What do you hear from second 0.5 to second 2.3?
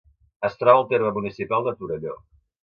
troba al terme municipal de Torelló.